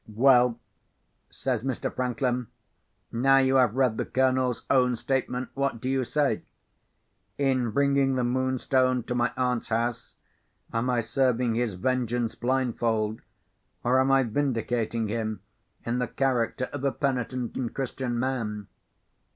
"Well," 0.11 0.59
says 1.29 1.61
Mr. 1.63 1.93
Franklin, 1.95 2.47
"now 3.11 3.37
you 3.37 3.57
have 3.57 3.75
read 3.75 3.97
the 3.97 4.05
Colonel's 4.05 4.63
own 4.67 4.95
statement, 4.95 5.49
what 5.53 5.79
do 5.79 5.87
you 5.87 6.03
say? 6.03 6.41
In 7.37 7.69
bringing 7.69 8.15
the 8.15 8.23
Moonstone 8.23 9.03
to 9.03 9.13
my 9.13 9.31
aunt's 9.37 9.69
house, 9.69 10.15
am 10.73 10.89
I 10.89 11.01
serving 11.01 11.53
his 11.53 11.75
vengeance 11.75 12.33
blindfold, 12.33 13.21
or 13.83 13.99
am 13.99 14.09
I 14.11 14.23
vindicating 14.23 15.07
him 15.07 15.41
in 15.85 15.99
the 15.99 16.07
character 16.07 16.65
of 16.73 16.83
a 16.83 16.91
penitent 16.91 17.55
and 17.55 17.71
Christian 17.71 18.17
man?" 18.17 18.69